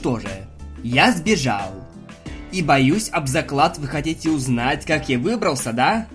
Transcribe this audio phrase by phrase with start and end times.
[0.00, 0.30] что же,
[0.82, 1.74] я сбежал.
[2.52, 6.06] И боюсь, об заклад вы хотите узнать, как я выбрался, да?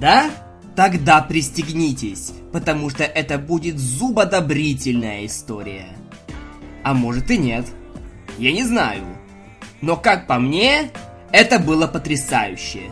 [0.00, 0.30] Да?
[0.74, 5.88] Тогда пристегнитесь, потому что это будет зубодобрительная история.
[6.82, 7.66] А может и нет.
[8.38, 9.04] Я не знаю.
[9.82, 10.90] Но как по мне,
[11.30, 12.90] это было потрясающе.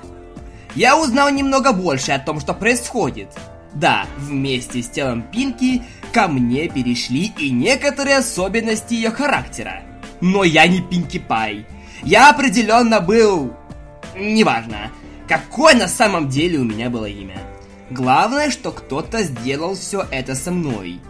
[0.74, 3.28] Я узнал немного больше о том, что происходит.
[3.72, 9.82] Да, вместе с телом Пинки ко мне перешли и некоторые особенности ее характера.
[10.20, 11.66] Но я не Пинки Пай.
[12.02, 13.54] Я определенно был...
[14.16, 14.90] Неважно,
[15.28, 17.38] какое на самом деле у меня было имя.
[17.90, 21.00] Главное, что кто-то сделал все это со мной.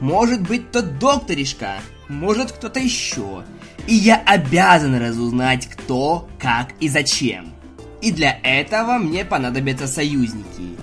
[0.00, 1.76] Может быть, тот докторишка,
[2.08, 3.44] может кто-то еще.
[3.86, 7.54] И я обязан разузнать, кто, как и зачем.
[8.00, 10.76] И для этого мне понадобятся союзники.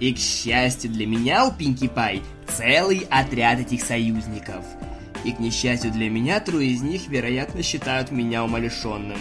[0.00, 2.22] И к счастью для меня у Пинки Пай
[2.56, 4.64] целый отряд этих союзников.
[5.26, 9.18] И к несчастью для меня, трое из них, вероятно, считают меня умалишенным.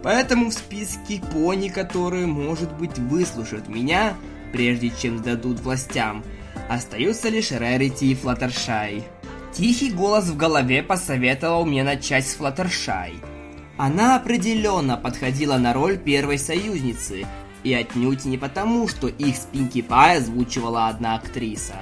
[0.00, 4.14] Поэтому в списке пони, которые, может быть, выслушают меня,
[4.52, 6.22] прежде чем сдадут властям,
[6.68, 9.02] остаются лишь Рарити и Флаттершай.
[9.52, 13.14] Тихий голос в голове посоветовал мне начать с Флаттершай.
[13.76, 17.26] Она определенно подходила на роль первой союзницы,
[17.64, 21.80] и отнюдь не потому, что их с Пинки Пай озвучивала одна актриса.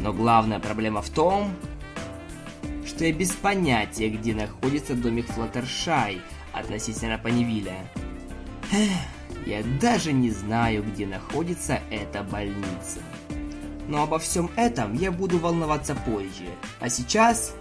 [0.00, 1.52] Но главная проблема в том,
[2.94, 6.20] что я без понятия, где находится домик Флаттершай
[6.52, 7.74] относительно Панивиля.
[9.46, 13.00] Я даже не знаю, где находится эта больница.
[13.88, 16.46] Но обо всем этом я буду волноваться позже.
[16.80, 17.54] А сейчас...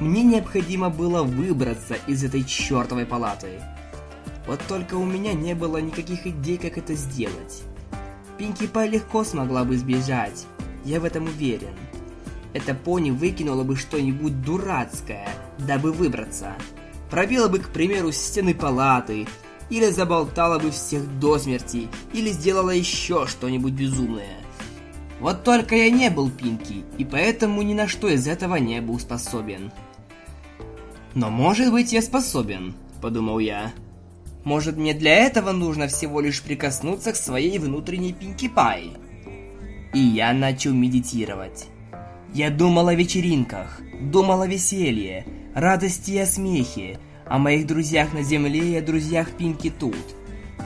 [0.00, 3.60] Мне необходимо было выбраться из этой чертовой палаты.
[4.44, 7.62] Вот только у меня не было никаких идей, как это сделать.
[8.36, 10.46] Пинки Пай легко смогла бы сбежать,
[10.84, 11.76] я в этом уверен.
[12.54, 16.54] Эта пони выкинула бы что-нибудь дурацкое, дабы выбраться.
[17.10, 19.26] Пробила бы, к примеру, стены палаты,
[19.70, 24.38] или заболтала бы всех до смерти, или сделала еще что-нибудь безумное.
[25.20, 29.00] Вот только я не был Пинки, и поэтому ни на что из этого не был
[29.00, 29.72] способен.
[31.14, 33.72] Но может быть я способен, подумал я.
[34.44, 38.92] Может мне для этого нужно всего лишь прикоснуться к своей внутренней Пинки Пай.
[39.92, 41.68] И я начал медитировать.
[42.34, 45.24] Я думал о вечеринках, думал о веселье,
[45.54, 50.16] радости и о смехе, о моих друзьях на земле и о друзьях Пинки тут,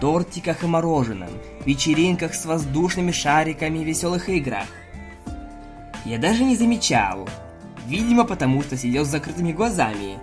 [0.01, 1.29] тортиках и мороженом,
[1.67, 4.67] вечеринках с воздушными шариками и веселых играх.
[6.07, 7.29] Я даже не замечал,
[7.87, 10.17] видимо потому что сидел с закрытыми глазами,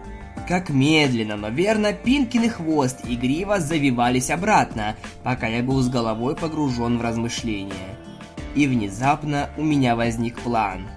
[0.48, 6.36] как медленно, но верно Пинкин и Хвост игриво завивались обратно, пока я был с головой
[6.36, 8.00] погружен в размышления.
[8.56, 10.88] И внезапно у меня возник план.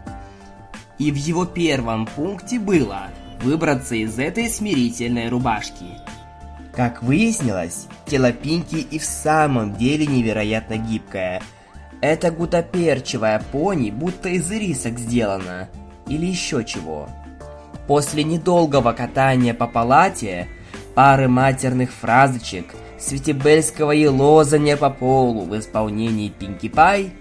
[0.98, 3.08] И в его первом пункте было
[3.42, 5.86] выбраться из этой смирительной рубашки.
[6.74, 11.40] Как выяснилось, тело Пинки и в самом деле невероятно гибкое.
[12.00, 15.68] Это гутоперчивая пони будто из ирисок сделана.
[16.08, 17.08] Или еще чего.
[17.86, 20.48] После недолгого катания по палате,
[20.94, 27.12] пары матерных фразочек, светибельского елозания по полу в исполнении Пинки Пай,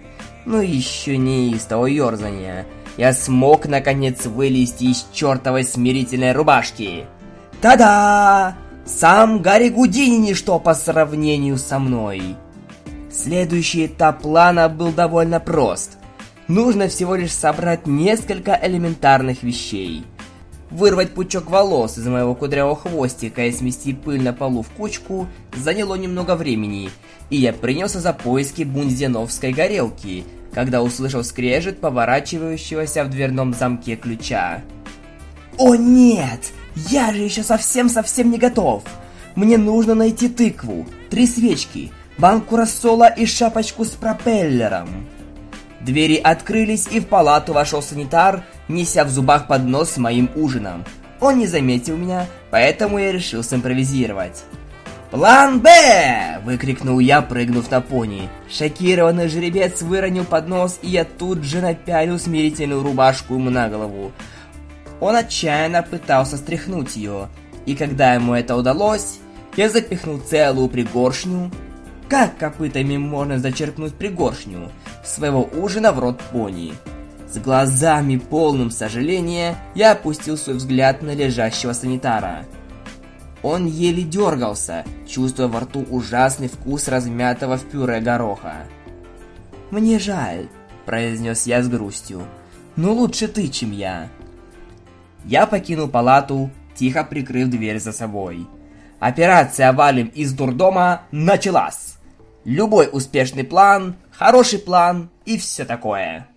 [0.46, 2.66] ну и еще неистого ерзания–
[2.98, 7.06] я смог наконец вылезти из чертовой смирительной рубашки.
[7.62, 8.58] Та-да!
[8.86, 12.22] Сам Гарри Гудини ничто по сравнению со мной.
[13.12, 15.98] Следующий этап плана был довольно прост.
[16.48, 20.04] Нужно всего лишь собрать несколько элементарных вещей.
[20.72, 25.96] Вырвать пучок волос из моего кудрявого хвостика и смести пыль на полу в кучку заняло
[25.96, 26.90] немного времени,
[27.30, 34.62] и я принялся за поиски бунзеновской горелки– когда услышал скрежет поворачивающегося в дверном замке ключа.
[35.58, 36.52] «О нет!
[36.76, 38.84] Я же еще совсем-совсем не готов!
[39.36, 45.08] Мне нужно найти тыкву, три свечки, банку рассола и шапочку с пропеллером!»
[45.82, 50.84] Двери открылись, и в палату вошел санитар, неся в зубах поднос с моим ужином.
[51.20, 54.44] Он не заметил меня, поэтому я решил симпровизировать.
[55.12, 58.30] «План Б!»– выкрикнул я, прыгнув на пони.
[58.50, 64.12] Шокированный жеребец выронил поднос, и я тут же напялил смирительную рубашку ему на голову.
[65.00, 67.30] Он отчаянно пытался стряхнуть ее,
[67.66, 69.20] и когда ему это удалось,
[69.56, 71.52] я запихнул целую пригоршню.
[72.10, 74.72] Как копытами можно зачерпнуть пригоршню
[75.06, 76.74] своего ужина в рот пони?
[77.30, 82.44] С глазами полным сожаления я опустил свой взгляд на лежащего санитара–
[83.48, 88.68] он еле дергался, чувствуя во рту ужасный вкус размятого в пюре гороха.
[89.72, 90.50] «Мне жаль»,–
[90.86, 92.24] произнес я с грустью.
[92.76, 94.10] «Но лучше ты, чем я».
[95.24, 98.48] Я покинул палату, тихо прикрыв дверь за собой.
[99.00, 101.96] Операция «Валим из дурдома» началась.
[102.44, 106.28] Любой успешный план, хороший план и все такое.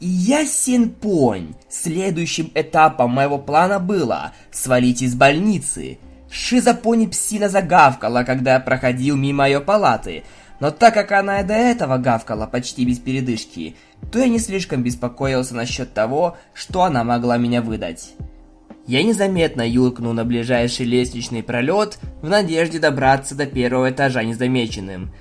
[0.00, 5.98] И ясен понь, следующим этапом моего плана было свалить из больницы.
[6.38, 10.22] Шизопони псина загавкала, когда я проходил мимо ее палаты,
[10.60, 13.74] но так как она и до этого гавкала почти без передышки,
[14.12, 18.12] то я не слишком беспокоился насчет того, что она могла меня выдать.
[18.86, 25.12] Я незаметно юркнул на ближайший лестничный пролет в надежде добраться до первого этажа незамеченным.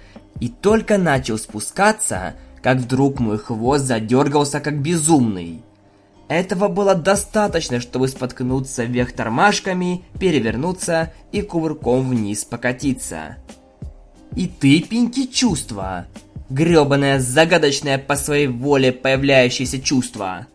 [0.42, 5.64] И только начал спускаться, как вдруг мой хвост задергался как безумный.
[6.28, 13.38] Этого было достаточно, чтобы споткнуться вверх тормашками, перевернуться и кувырком вниз покатиться.
[14.36, 16.08] И ты, Пинки, чувство.
[16.50, 20.48] грёбаное загадочное по своей воле появляющееся чувство.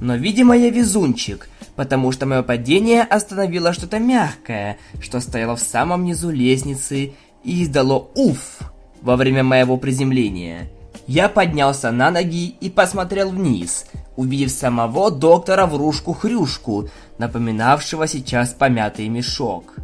[0.00, 6.04] Но, видимо, я везунчик, потому что мое падение остановило что-то мягкое, что стояло в самом
[6.04, 7.12] низу лестницы
[7.42, 8.58] и издало «Уф!»
[9.00, 10.70] во время моего приземления.
[11.06, 13.86] Я поднялся на ноги и посмотрел вниз,
[14.16, 19.74] увидев самого доктора Врушку-Хрюшку, напоминавшего сейчас помятый мешок.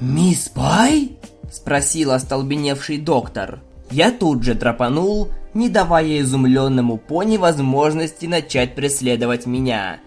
[0.00, 1.16] «Мисс Пай?»–
[1.52, 3.60] спросил остолбеневший доктор.
[3.90, 10.00] Я тут же тропанул, не давая изумленному пони возможности начать преследовать меня–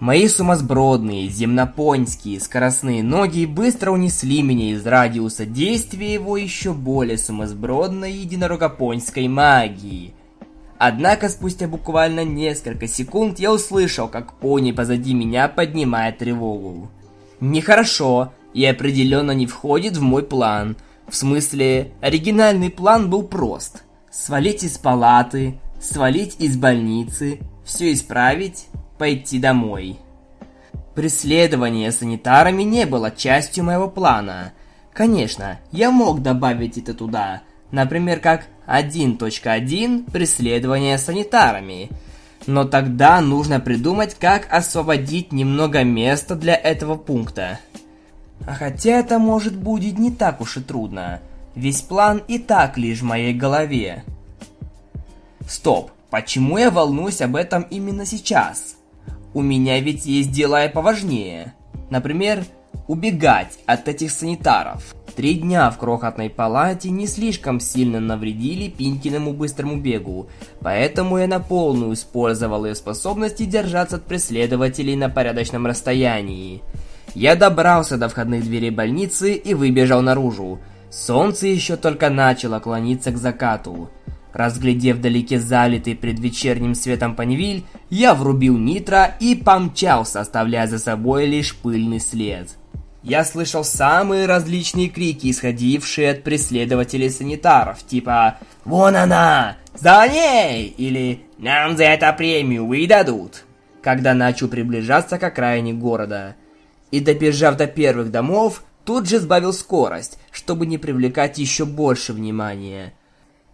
[0.00, 8.12] Мои сумасбродные, земнопоньские, скоростные ноги быстро унесли меня из радиуса действия его еще более сумасбродной
[8.12, 10.12] единорогопоньской магии.
[10.78, 16.90] Однако спустя буквально несколько секунд я услышал, как пони позади меня поднимает тревогу.
[17.38, 20.76] Нехорошо и определенно не входит в мой план.
[21.06, 23.84] В смысле, оригинальный план был прост.
[24.10, 28.66] Свалить из палаты, свалить из больницы, все исправить
[28.98, 29.98] пойти домой.
[30.94, 34.52] Преследование санитарами не было частью моего плана.
[34.92, 37.42] Конечно, я мог добавить это туда,
[37.72, 41.90] например, как 1.1 преследование санитарами.
[42.46, 47.58] Но тогда нужно придумать, как освободить немного места для этого пункта.
[48.46, 51.20] А хотя это может будет не так уж и трудно.
[51.54, 54.04] Весь план и так лишь в моей голове.
[55.48, 58.76] Стоп, почему я волнуюсь об этом именно сейчас?
[59.34, 61.54] У меня ведь есть дела и поважнее.
[61.90, 62.44] Например,
[62.86, 64.94] убегать от этих санитаров.
[65.16, 70.28] Три дня в крохотной палате не слишком сильно навредили Пинкиному быстрому бегу,
[70.60, 76.62] поэтому я на полную использовал ее способности держаться от преследователей на порядочном расстоянии.
[77.14, 80.60] Я добрался до входных дверей больницы и выбежал наружу.
[80.90, 83.90] Солнце еще только начало клониться к закату.
[84.34, 91.54] Разглядев вдалеке залитый предвечерним светом Панвиль, я врубил нитро и помчался, оставляя за собой лишь
[91.54, 92.50] пыльный след.
[93.04, 99.56] Я слышал самые различные крики, исходившие от преследователей санитаров, типа «Вон она!
[99.74, 103.44] За ней!» или «Нам за это премию выдадут!»
[103.82, 106.36] когда начал приближаться к окраине города.
[106.90, 112.94] И добежав до первых домов, тут же сбавил скорость, чтобы не привлекать еще больше внимания.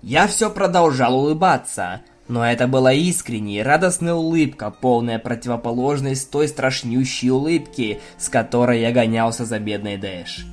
[0.02, 8.01] Я все продолжал улыбаться, но это была искренняя, радостная улыбка, полная противоположность той страшнющей улыбки,
[8.17, 10.46] с которой я гонялся за бедной Дэш.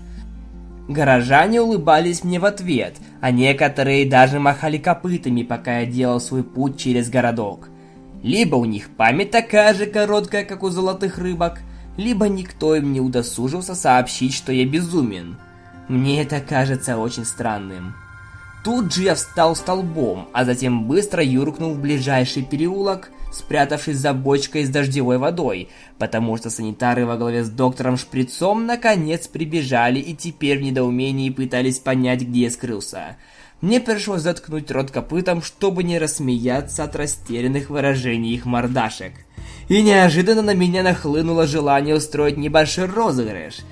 [0.89, 6.77] Горожане улыбались мне в ответ, а некоторые даже махали копытами, пока я делал свой путь
[6.77, 7.69] через городок.
[8.23, 11.59] Либо у них память такая же короткая, как у золотых рыбок,
[11.95, 15.37] либо никто им не удосужился сообщить, что я безумен.
[15.87, 17.93] Мне это кажется очень странным.
[18.67, 24.65] Тут же я встал столбом, а затем быстро юркнул в ближайший переулок, спрятавшись за бочкой
[24.65, 30.59] с дождевой водой, потому что санитары во главе с доктором Шприцом наконец прибежали и теперь
[30.59, 33.15] в недоумении пытались понять, где я скрылся.
[33.61, 39.13] Мне пришлось заткнуть рот копытом, чтобы не рассмеяться от растерянных выражений их мордашек.
[39.69, 43.59] И неожиданно на меня нахлынуло желание устроить небольшой розыгрыш–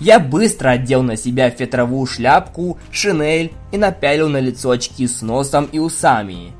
[0.00, 5.68] я быстро одел на себя фетровую шляпку, шинель и напялил на лицо очки с носом
[5.70, 6.52] и усами.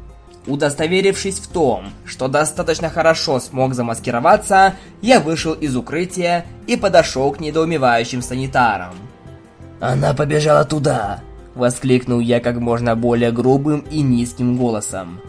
[0.46, 7.40] Удостоверившись в том, что достаточно хорошо смог замаскироваться, я вышел из укрытия и подошел к
[7.40, 8.94] недоумевающим санитарам.
[9.80, 11.20] «Она побежала туда!»–
[11.54, 15.20] воскликнул я как можно более грубым и низким голосом.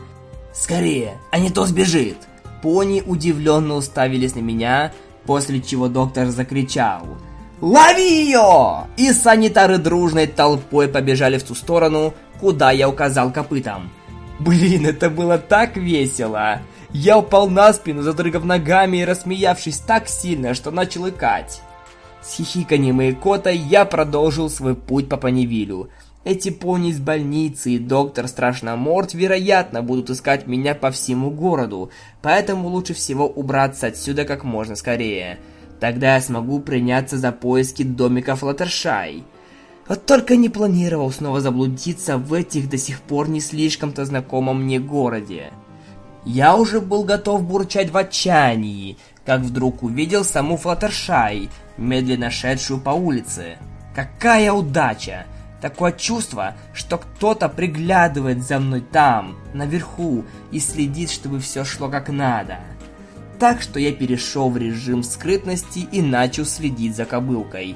[0.54, 2.18] «Скорее, а не то сбежит!»
[2.62, 4.92] Пони удивленно уставились на меня,
[5.26, 7.06] после чего доктор закричал–
[7.62, 13.90] «Лови ее!» И санитары дружной толпой побежали в ту сторону, куда я указал копытом.
[14.40, 16.60] Блин, это было так весело!
[16.92, 21.62] Я упал на спину, задрыгав ногами и рассмеявшись так сильно, что начал икать.
[22.22, 25.90] С хихиканием и котой я продолжил свой путь по Панивилю.
[26.24, 32.68] Эти пони из больницы и доктор Страшноморт, вероятно, будут искать меня по всему городу, поэтому
[32.68, 35.38] лучше всего убраться отсюда как можно скорее.
[35.80, 39.24] Тогда я смогу приняться за поиски домика Флаттершай.
[39.88, 44.80] Вот только не планировал снова заблудиться в этих до сих пор не слишком-то знакомом мне
[44.80, 45.52] городе.
[46.26, 52.90] Я уже был готов бурчать в отчаянии, как вдруг увидел саму Флаттершай, медленно шедшую по
[52.92, 53.58] улице.
[53.94, 55.26] Какая удача!
[55.62, 62.10] Такое чувство, что кто-то приглядывает за мной там, наверху, и следит, чтобы все шло как
[62.10, 62.60] надо.
[63.40, 67.76] Так что я перешел в режим скрытности и начал следить за кобылкой.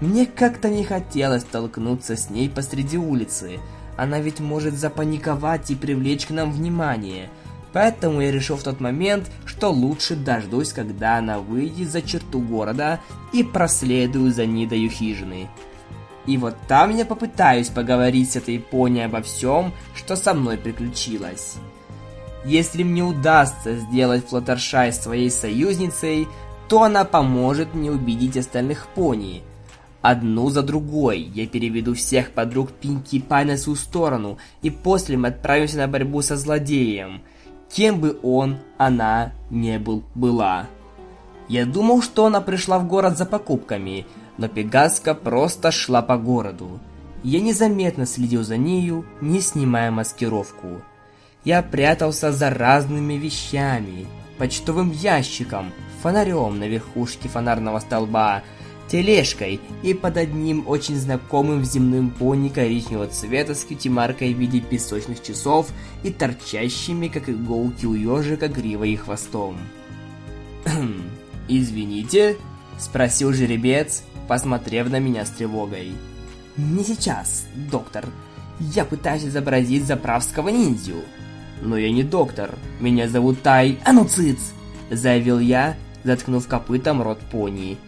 [0.00, 3.58] Мне как-то не хотелось столкнуться с ней посреди улицы.
[3.96, 7.28] Она ведь может запаниковать и привлечь к нам внимание.
[7.72, 13.00] Поэтому я решил в тот момент, что лучше дождусь, когда она выйдет за черту города
[13.32, 15.48] и проследую за ней до ее хижины.
[16.26, 21.56] И вот там я попытаюсь поговорить с этой пони обо всем, что со мной приключилось.
[22.44, 26.28] Если мне удастся сделать Флаттершай своей союзницей,
[26.68, 29.42] то она поможет мне убедить остальных пони.
[30.02, 35.28] Одну за другой я переведу всех подруг Пинки Пай на свою сторону, и после мы
[35.28, 37.22] отправимся на борьбу со злодеем,
[37.70, 40.66] кем бы он, она не был, была.
[41.48, 46.80] Я думал, что она пришла в город за покупками– но Пегаска просто шла по городу.
[47.22, 50.82] Я незаметно следил за нею, не снимая маскировку.
[51.44, 54.06] Я прятался за разными вещами,
[54.38, 55.72] почтовым ящиком,
[56.02, 58.42] фонарем на верхушке фонарного столба,
[58.88, 65.22] тележкой и под одним очень знакомым земным пони коричневого цвета с кьюти-маркой в виде песочных
[65.22, 65.68] часов
[66.02, 69.58] и торчащими, как иголки у ежика, гривой и хвостом.
[71.48, 72.38] «Извините?»–
[72.78, 75.92] спросил жеребец, посмотрев на меня с тревогой.
[76.56, 78.06] «Не сейчас, доктор.
[78.60, 81.02] Я пытаюсь изобразить заправского ниндзю».
[81.62, 82.54] «Но я не доктор.
[82.80, 83.78] Меня зовут Тай...
[83.84, 84.38] А ну, цыц!»
[84.90, 87.78] Заявил я, заткнув копытом рот пони.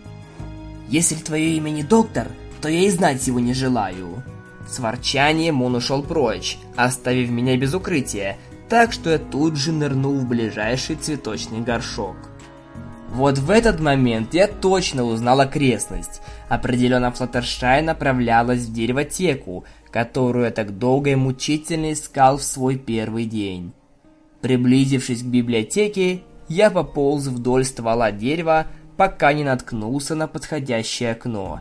[0.88, 2.28] «Если твое имя не доктор,
[2.60, 4.22] то я и знать его не желаю».
[4.68, 8.36] С ворчанием он ушел прочь, оставив меня без укрытия,
[8.68, 12.16] так что я тут же нырнул в ближайший цветочный горшок.
[13.10, 16.20] Вот в этот момент я точно узнал окрестность.
[16.48, 23.24] Определенно Флаттершай направлялась в деревотеку, которую я так долго и мучительно искал в свой первый
[23.24, 23.72] день.
[24.40, 28.66] Приблизившись к библиотеке, я пополз вдоль ствола дерева,
[28.96, 31.60] пока не наткнулся на подходящее окно.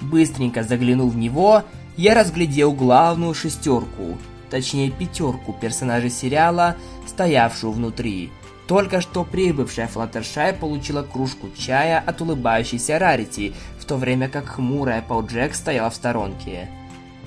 [0.00, 1.62] Быстренько заглянув в него,
[1.96, 4.18] я разглядел главную шестерку,
[4.50, 8.30] точнее пятерку персонажей сериала, стоявшую внутри–
[8.66, 15.02] только что прибывшая Флаттершай получила кружку чая от улыбающейся Рарити, в то время как хмурая
[15.02, 16.68] Пауджек стояла в сторонке.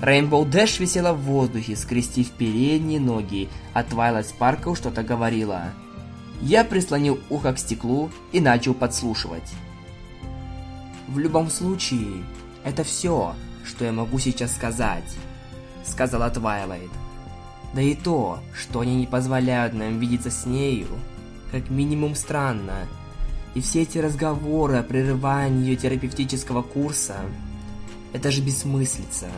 [0.00, 5.72] Рейнбоу Дэш висела в воздухе, скрестив передние ноги, а Твайлайт Спаркл что-то говорила.
[6.40, 9.52] Я прислонил ухо к стеклу и начал подслушивать.
[11.06, 12.24] «В любом случае,
[12.64, 15.16] это все, что я могу сейчас сказать»,—
[15.84, 16.90] сказала Твайлайт.
[17.74, 20.88] «Да и то, что они не позволяют нам видеться с нею,
[21.52, 22.86] как минимум странно.
[23.54, 27.16] И все эти разговоры о прерывании ее терапевтического курса–
[28.12, 29.28] это же бессмыслица.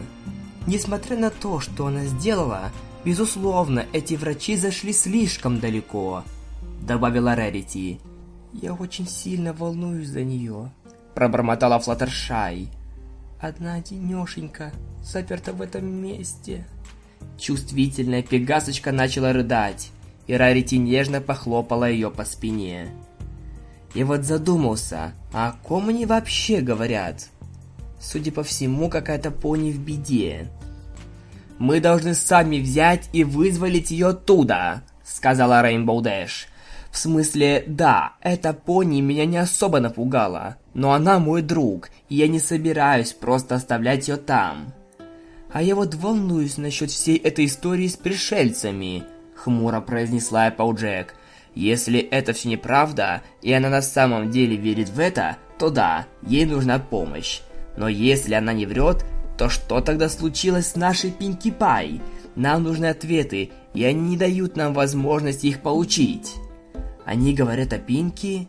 [0.67, 2.71] Несмотря на то, что она сделала,
[3.05, 6.25] безусловно, эти врачи зашли слишком далеко,
[6.87, 8.01] добавила Рерити.
[8.53, 10.71] Я очень сильно волнуюсь за нее,
[11.15, 12.69] пробормотала Флаттершай.
[13.41, 16.67] Одна одинешенька, заперта в этом месте.
[17.39, 19.91] Чувствительная пегасочка начала рыдать
[20.27, 22.89] и Рарити нежно похлопала ее по спине.
[23.95, 27.29] И вот задумался, о ком они вообще говорят?
[28.03, 30.49] Судя по всему, какая-то пони в беде.
[31.59, 36.49] «Мы должны сами взять и вызволить ее оттуда»,— сказала Рейнбоу Дэш.
[36.91, 42.27] «В смысле, да, эта пони меня не особо напугала, но она мой друг, и я
[42.27, 44.75] не собираюсь просто оставлять ее там».
[45.53, 49.05] А я вот волнуюсь насчет всей этой истории с пришельцами
[49.43, 51.15] хмуро произнесла Эпплджек.
[51.55, 56.47] Если это все неправда, и она на самом деле верит в это, то да, ей
[56.47, 57.41] нужна помощь.
[57.77, 59.05] Но если она не врет,
[59.39, 62.01] то что тогда случилось с нашей Пинки Пай?
[62.35, 66.35] Нам нужны ответы, и они не дают нам возможности их получить.
[67.05, 68.49] Они говорят о Пинки?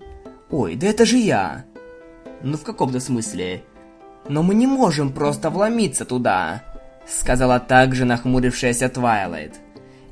[0.50, 1.66] Ой, да это же я.
[2.42, 3.64] Ну в каком-то смысле.
[4.30, 6.64] Но мы не можем просто вломиться туда,
[7.08, 9.56] сказала также нахмурившаяся Твайлайт.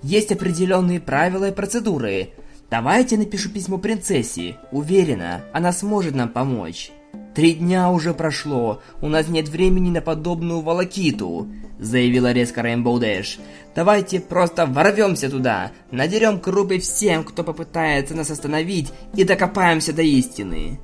[0.01, 2.29] Есть определенные правила и процедуры.
[2.69, 4.57] Давайте напишу письмо принцессе.
[4.71, 6.91] Уверена, она сможет нам помочь.
[7.33, 11.47] Три дня уже прошло, у нас нет времени на подобную волокиту,
[11.79, 13.39] заявила резко Рейнбоу Дэш.
[13.73, 20.79] Давайте просто ворвемся туда, надерем крупы всем, кто попытается нас остановить, и докопаемся до истины.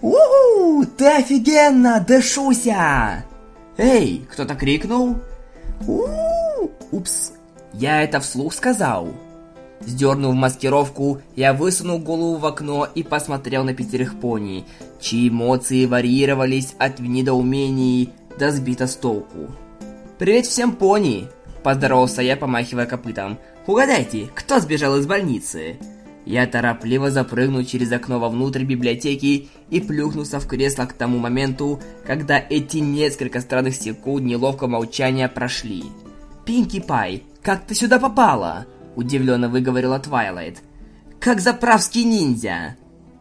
[0.00, 0.84] «У-у!
[0.84, 3.24] Ты офигенно, Дэшуся!»
[3.76, 5.16] «Эй!»— кто-то крикнул.
[5.86, 6.06] у
[6.92, 7.32] Упс,
[7.72, 9.08] я это вслух сказал.
[9.80, 14.64] Сдернув маскировку, я высунул голову в окно и посмотрел на пятерых пони,
[15.00, 19.50] чьи эмоции варьировались от недоумений до сбита с толку.
[20.18, 21.28] «Привет всем пони!»–
[21.62, 23.38] поздоровался я, помахивая копытом.
[23.66, 25.76] «Угадайте, кто сбежал из больницы?»
[26.26, 32.38] Я торопливо запрыгнул через окно вовнутрь библиотеки и плюхнулся в кресло к тому моменту, когда
[32.38, 35.84] эти несколько странных секунд неловкого молчания прошли.
[36.44, 38.66] «Пинки Пай, как ты сюда попала?»
[38.98, 40.60] Удивленно выговорила Твайлайт.
[41.20, 42.76] Как заправский ниндзя.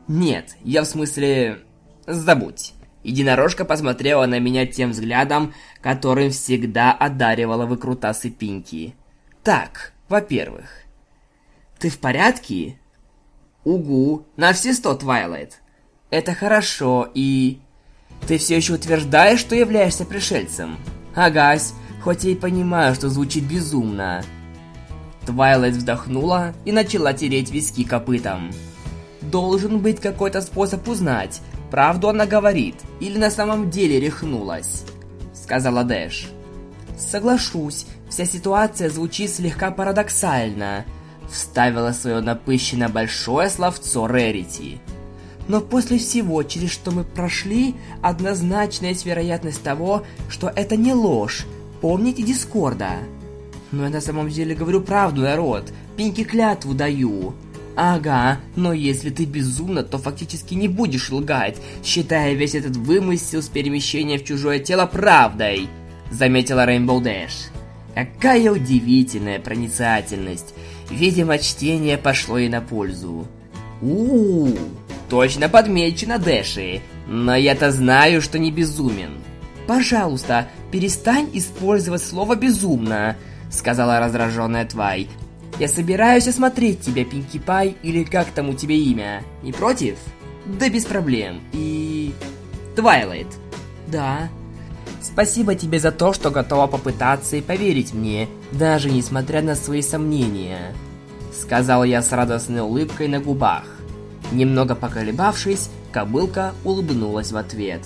[0.08, 1.60] Нет, я в смысле...
[2.08, 2.74] Забудь.
[3.04, 8.96] Единорожка посмотрела на меня тем взглядом, которым всегда одаривала выкрутасы Пинки.
[9.44, 10.68] Так, во-первых,
[11.78, 12.80] ты в порядке?
[13.64, 15.62] Угу, на все сто, Твайлайт.
[16.10, 17.60] Это хорошо, и...
[18.28, 20.80] Ты все еще утверждаешь, что являешься пришельцем?
[21.14, 24.24] Агась, хоть я и понимаю, что звучит безумно.
[25.28, 28.52] Твайлайт вздохнула и начала тереть виски копытом.
[29.22, 34.86] Должен быть какой-то способ узнать, правду она говорит или на самом деле рехнулась,
[35.34, 36.30] сказала Дэш.
[36.98, 40.86] Соглашусь, вся ситуация звучит слегка парадоксально,
[41.30, 44.80] вставила свое напыщенно большое словцо Рерити.
[45.50, 51.46] Но после всего, через что мы прошли, однозначная есть вероятность того, что это не ложь.
[51.82, 52.92] Помните Дискорда?
[53.72, 55.72] Но я на самом деле говорю правду, народ.
[55.96, 57.34] Пинки клятву даю.
[57.76, 63.50] Ага, но если ты безумно, то фактически не будешь лгать, считая весь этот вымысел с
[63.50, 65.70] перемещением в чужое тело правдой,
[66.10, 67.50] заметила Рейнбоу Дэш.
[67.94, 70.56] Какая удивительная проницательность.
[70.90, 73.28] Видимо, чтение пошло ей на пользу.
[73.82, 74.60] у у, -у
[75.10, 76.82] точно подмечено, Дэши.
[77.08, 79.12] Но я-то знаю, что не безумен.
[79.68, 83.18] Пожалуйста, перестань использовать слово «безумно»,
[83.50, 85.08] сказала раздраженная Твай.
[85.60, 89.24] Я собираюсь осмотреть тебя, Пинки Пай, или как там у тебя имя.
[89.42, 89.98] Не против?
[90.46, 91.42] Да без проблем.
[91.52, 92.14] И...
[92.76, 93.28] Твайлайт.
[93.88, 94.30] Да.
[95.02, 100.74] Спасибо тебе за то, что готова попытаться и поверить мне, даже несмотря на свои сомнения.
[101.34, 103.64] Сказал я с радостной улыбкой на губах.
[104.32, 107.82] Немного поколебавшись, кобылка улыбнулась в ответ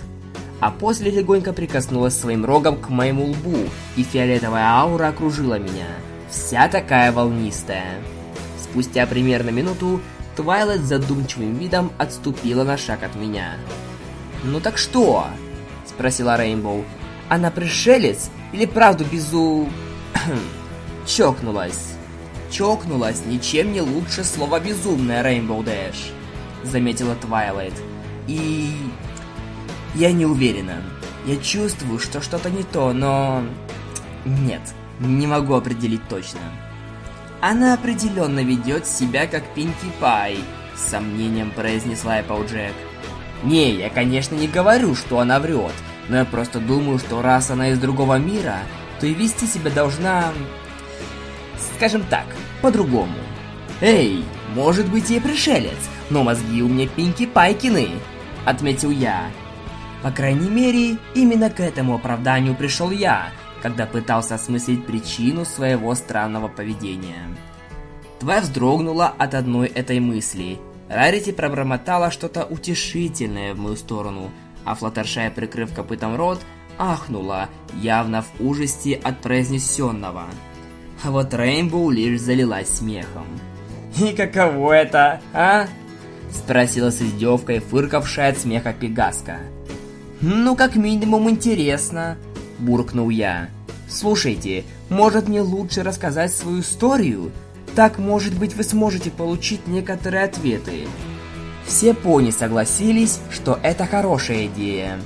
[0.61, 3.57] а после легонько прикоснулась своим рогом к моему лбу,
[3.97, 5.87] и фиолетовая аура окружила меня,
[6.29, 7.95] вся такая волнистая.
[8.61, 9.99] Спустя примерно минуту
[10.35, 13.55] Твайлайт задумчивым видом отступила на шаг от меня.
[14.43, 15.27] «Ну так что?»–
[15.85, 16.85] спросила Рейнбоу.
[17.27, 19.67] «Она пришелец или правду безу...»
[21.05, 21.93] «Чокнулась».
[22.51, 26.11] «Чокнулась ничем не лучше слова «безумная» Рейнбоу Дэш»,–
[26.63, 27.73] заметила Твайлайт.
[28.27, 28.73] «И
[29.95, 30.81] я не уверена.
[31.25, 33.43] Я чувствую, что что-то не то, но...
[34.25, 34.61] Нет,
[34.99, 36.39] не могу определить точно.
[37.41, 40.37] Она определенно ведет себя как Пинки Пай,
[40.75, 42.73] с сомнением произнесла Эпплджек.
[43.43, 45.73] Не, я, конечно, не говорю, что она врет,
[46.07, 48.59] но я просто думаю, что раз она из другого мира,
[48.99, 50.31] то и вести себя должна...
[51.75, 52.25] Скажем так,
[52.61, 53.15] по-другому.
[53.81, 54.23] Эй,
[54.53, 55.77] может быть и пришелец,
[56.11, 57.89] но мозги у меня Пинки Пайкины,
[58.45, 59.31] отметил я.
[60.03, 63.29] По крайней мере, именно к этому оправданию пришел я,
[63.61, 67.27] когда пытался осмыслить причину своего странного поведения.
[68.19, 70.59] Тварь вздрогнула от одной этой мысли.
[70.89, 74.31] Рарити пробормотала что-то утешительное в мою сторону,
[74.65, 76.39] а Флаттершая, прикрыв копытом рот,
[76.77, 80.25] ахнула, явно в ужасе от произнесенного.
[81.03, 83.25] А вот Рейнбоу лишь залилась смехом.
[83.99, 85.67] «И каково это, а?»
[86.31, 89.39] Спросила с издевкой фыркавшая от смеха Пегаска.
[90.21, 92.15] «Ну, как минимум, интересно»,–
[92.59, 93.49] буркнул я.
[93.89, 97.31] «Слушайте, может мне лучше рассказать свою историю?
[97.75, 100.87] Так, может быть, вы сможете получить некоторые ответы».
[101.65, 104.99] Все пони согласились, что это хорошая идея.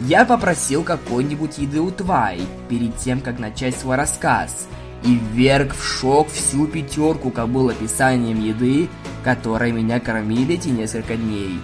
[0.00, 4.66] Я попросил какой-нибудь еды у Твай перед тем, как начать свой рассказ,
[5.04, 8.88] и вверг в шок всю пятерку кобыл описанием еды,
[9.22, 11.60] которой меня кормили эти несколько дней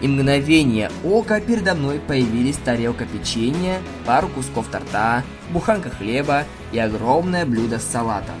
[0.00, 7.44] и мгновение ока передо мной появились тарелка печенья, пару кусков торта, буханка хлеба и огромное
[7.44, 8.36] блюдо с салатом.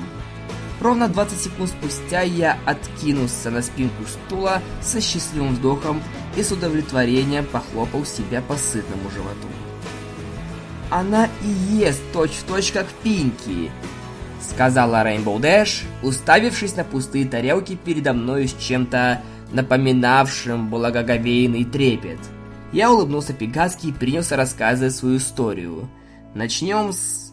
[0.80, 6.00] Ровно 20 секунд спустя я откинулся на спинку стула со счастливым вздохом
[6.36, 9.48] и с удовлетворением похлопал себя по сытному животу.
[10.90, 13.70] «Она и ест точь-в-точь, -точь, как Пинки»,—
[14.40, 19.20] сказала Рейнбоу Дэш, уставившись на пустые тарелки передо мной с чем-то
[19.52, 22.18] напоминавшим благоговейный трепет.
[22.72, 25.88] Я улыбнулся Пегаски и принялся рассказывать свою историю.
[26.34, 27.32] Начнем с...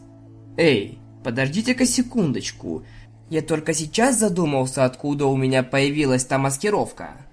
[0.57, 2.83] Эй, подождите-ка секундочку.
[3.29, 7.24] Я только сейчас задумался, откуда у меня появилась та маскировка.